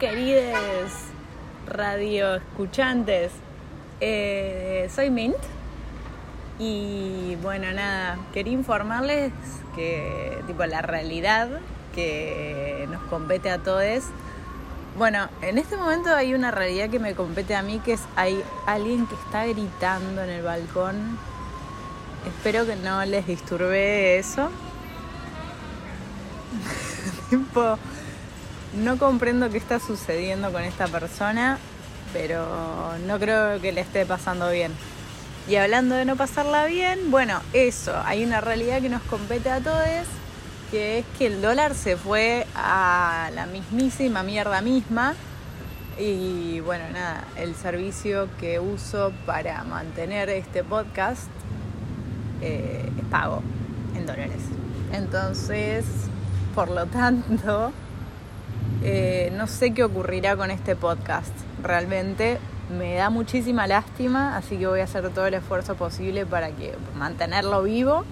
[0.00, 0.90] queridos
[1.66, 3.30] radio escuchantes.
[4.00, 5.36] Eh, soy Mint
[6.58, 9.32] y bueno, nada, quería informarles
[9.76, 11.48] que tipo la realidad
[11.94, 14.04] que nos compete a todos.
[14.96, 18.42] Bueno, en este momento hay una realidad que me compete a mí, que es hay
[18.66, 21.18] alguien que está gritando en el balcón.
[22.26, 24.50] Espero que no les disturbe eso.
[27.30, 27.78] tipo,
[28.74, 31.58] no comprendo qué está sucediendo con esta persona,
[32.12, 32.46] pero
[33.06, 34.72] no creo que le esté pasando bien.
[35.48, 39.60] Y hablando de no pasarla bien, bueno, eso, hay una realidad que nos compete a
[39.60, 40.06] todos,
[40.70, 45.14] que es que el dólar se fue a la mismísima mierda misma.
[45.98, 51.28] Y bueno, nada, el servicio que uso para mantener este podcast
[52.42, 53.42] eh, es pago
[53.96, 54.42] en dólares.
[54.92, 55.86] Entonces,
[56.54, 57.72] por lo tanto,
[58.82, 61.32] eh, no sé qué ocurrirá con este podcast.
[61.62, 62.38] Realmente
[62.76, 66.74] me da muchísima lástima, así que voy a hacer todo el esfuerzo posible para que
[66.96, 68.04] mantenerlo vivo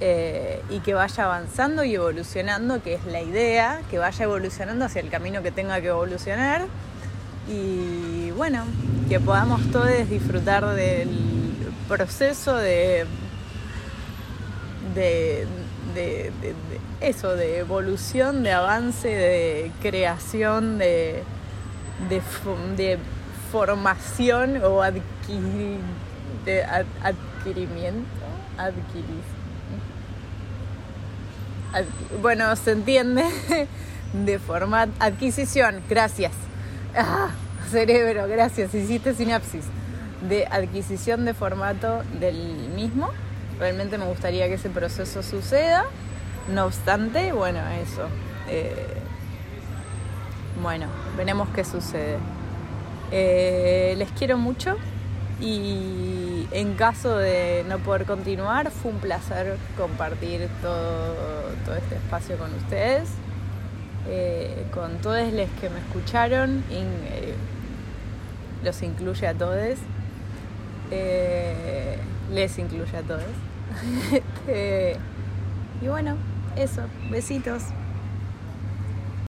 [0.00, 5.00] eh, y que vaya avanzando y evolucionando, que es la idea, que vaya evolucionando hacia
[5.00, 6.66] el camino que tenga que evolucionar.
[7.48, 8.64] Y bueno,
[9.08, 11.10] que podamos todos disfrutar del
[11.88, 13.04] proceso de,
[14.94, 15.46] de
[15.94, 16.32] de,
[17.00, 21.22] eso, de evolución, de avance, de creación, de,
[22.08, 22.98] de,
[23.50, 24.82] formación o
[26.44, 26.62] de
[27.02, 28.08] adquirimiento.
[32.20, 33.24] bueno, se entiende.
[34.14, 36.30] De forma adquisición, gracias.
[36.96, 37.30] Ah,
[37.68, 39.64] cerebro, gracias, hiciste sinapsis.
[40.28, 43.10] De adquisición de formato del mismo
[43.58, 45.84] Realmente me gustaría que ese proceso suceda.
[46.52, 48.08] No obstante, bueno, eso.
[48.48, 48.74] Eh,
[50.62, 52.18] bueno, veremos qué sucede.
[53.10, 54.76] Eh, les quiero mucho
[55.40, 61.14] y en caso de no poder continuar, fue un placer compartir todo,
[61.64, 63.08] todo este espacio con ustedes,
[64.08, 66.62] eh, con todos los que me escucharon,
[68.62, 69.78] los incluye a todos
[72.32, 73.22] les incluye a todos.
[74.12, 74.96] Este,
[75.82, 76.16] y bueno,
[76.56, 77.64] eso, besitos.